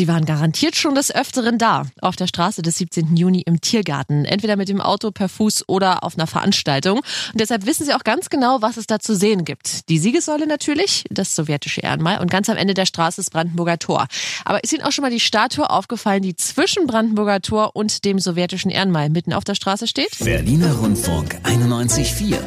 [0.00, 3.16] Sie waren garantiert schon des Öfteren da, auf der Straße des 17.
[3.16, 7.00] Juni im Tiergarten, entweder mit dem Auto, per Fuß oder auf einer Veranstaltung.
[7.00, 9.90] Und deshalb wissen Sie auch ganz genau, was es da zu sehen gibt.
[9.90, 14.06] Die Siegessäule natürlich, das sowjetische Ehrenmal und ganz am Ende der Straße das Brandenburger Tor.
[14.46, 18.18] Aber ist Ihnen auch schon mal die Statue aufgefallen, die zwischen Brandenburger Tor und dem
[18.20, 20.18] sowjetischen Ehrenmal mitten auf der Straße steht?
[20.20, 22.38] Berliner Rundfunk 91.4.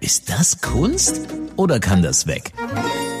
[0.00, 1.20] Ist das Kunst
[1.54, 2.52] oder kann das weg?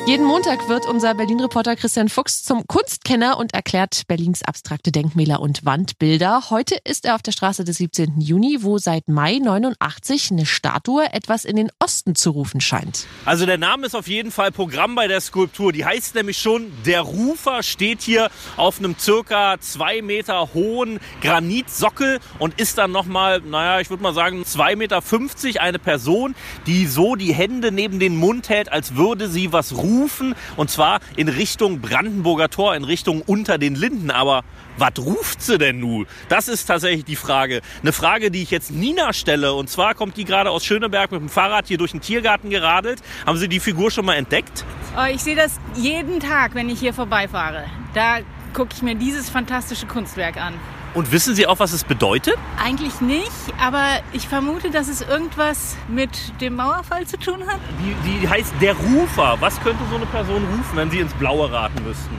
[0.06, 5.64] Jeden Montag wird unser Berlin-Reporter Christian Fuchs zum Kunstkenner und erklärt Berlins abstrakte Denkmäler und
[5.64, 6.48] Wandbilder.
[6.48, 8.20] Heute ist er auf der Straße des 17.
[8.20, 13.08] Juni, wo seit Mai 89 eine Statue etwas in den Osten zu rufen scheint.
[13.24, 15.72] Also der Name ist auf jeden Fall Programm bei der Skulptur.
[15.72, 22.20] Die heißt nämlich schon, der Rufer steht hier auf einem circa zwei Meter hohen Granitsockel
[22.38, 26.36] und ist dann nochmal, naja, ich würde mal sagen, zwei Meter fünfzig eine Person,
[26.68, 30.70] die so die Hände neben den Mund hält, als würde sie was rufen rufen und
[30.70, 34.10] zwar in Richtung Brandenburger Tor, in Richtung unter den Linden.
[34.10, 34.44] Aber
[34.78, 36.06] was ruft sie denn nun?
[36.28, 37.62] Das ist tatsächlich die Frage.
[37.82, 39.54] Eine Frage, die ich jetzt Nina stelle.
[39.54, 43.00] Und zwar kommt die gerade aus Schöneberg mit dem Fahrrad hier durch den Tiergarten geradelt.
[43.24, 44.64] Haben Sie die Figur schon mal entdeckt?
[44.96, 47.64] Oh, ich sehe das jeden Tag, wenn ich hier vorbeifahre.
[47.94, 48.18] Da
[48.52, 50.54] gucke ich mir dieses fantastische Kunstwerk an.
[50.94, 52.36] Und wissen Sie auch, was es bedeutet?
[52.62, 57.60] Eigentlich nicht, aber ich vermute, dass es irgendwas mit dem Mauerfall zu tun hat.
[57.80, 59.36] Die, die heißt der Rufer.
[59.40, 62.18] Was könnte so eine Person rufen, wenn Sie ins Blaue raten müssten?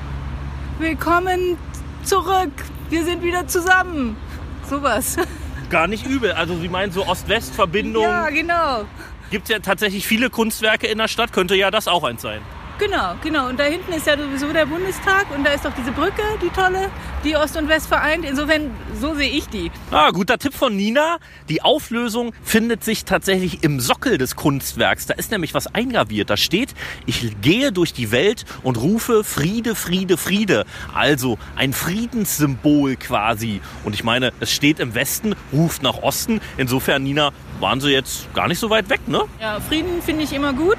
[0.80, 1.58] Willkommen
[2.04, 2.52] zurück.
[2.90, 4.16] Wir sind wieder zusammen.
[4.70, 5.18] Sowas.
[5.70, 6.34] Gar nicht übel.
[6.34, 8.04] Also Sie meinen so Ost-West-Verbindung?
[8.04, 8.86] Ja, genau.
[9.32, 11.34] Gibt es ja tatsächlich viele Kunstwerke in der Stadt.
[11.34, 12.42] Könnte ja das auch eins sein.
[12.80, 13.50] Genau, genau.
[13.50, 16.50] Und da hinten ist ja sowieso der Bundestag und da ist doch diese Brücke, die
[16.50, 16.92] tolle,
[17.24, 18.24] die Ost und West vereint.
[18.24, 18.70] Insofern,
[19.00, 19.72] so sehe ich die.
[19.90, 21.18] Ah, guter Tipp von Nina.
[21.50, 25.08] Die Auflösung findet sich tatsächlich im Sockel des Kunstwerks.
[25.08, 26.30] Da ist nämlich was eingraviert.
[26.30, 26.76] Da steht,
[27.08, 30.66] ich gehe durch die Welt und rufe Friede, Friede, Friede.
[30.94, 33.60] Also ein Friedenssymbol quasi.
[33.86, 36.42] Und ich meine, es steht im Westen, ruft nach Osten.
[36.58, 39.24] Insofern, Nina, waren sie jetzt gar nicht so weit weg, ne?
[39.42, 40.78] Ja, Frieden finde ich immer gut.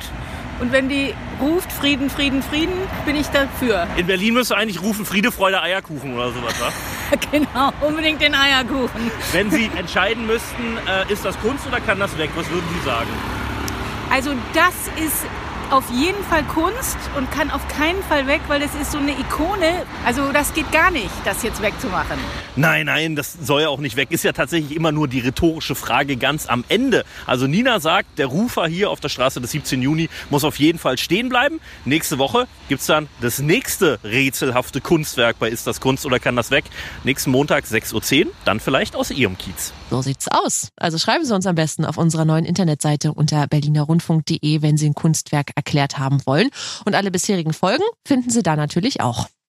[0.60, 2.74] Und wenn die ruft Frieden, Frieden, Frieden,
[3.06, 3.86] bin ich dafür.
[3.96, 7.16] In Berlin müsste eigentlich rufen Friede, Freude, Eierkuchen oder sowas, wa?
[7.30, 9.10] genau, unbedingt den Eierkuchen.
[9.32, 12.30] Wenn Sie entscheiden müssten, äh, ist das Kunst oder kann das weg?
[12.34, 13.10] Was würden Sie sagen?
[14.10, 14.74] Also das
[15.04, 15.26] ist
[15.70, 19.12] auf jeden Fall Kunst und kann auf keinen Fall weg, weil das ist so eine
[19.12, 19.84] Ikone.
[20.04, 22.18] Also das geht gar nicht, das jetzt wegzumachen.
[22.56, 24.10] Nein, nein, das soll ja auch nicht weg.
[24.10, 27.04] Ist ja tatsächlich immer nur die rhetorische Frage ganz am Ende.
[27.26, 29.82] Also Nina sagt, der Rufer hier auf der Straße des 17.
[29.82, 31.60] Juni muss auf jeden Fall stehen bleiben.
[31.84, 36.36] Nächste Woche gibt es dann das nächste rätselhafte Kunstwerk bei Ist das Kunst oder kann
[36.36, 36.64] das weg?
[37.04, 39.72] Nächsten Montag 6.10 Uhr, dann vielleicht aus Ihrem Kiez.
[39.90, 40.68] So sieht's aus.
[40.76, 44.94] Also schreiben Sie uns am besten auf unserer neuen Internetseite unter berlinerrundfunk.de, wenn Sie ein
[44.94, 46.48] Kunstwerk erklärt haben wollen.
[46.84, 49.26] Und alle bisherigen Folgen finden Sie da natürlich auch.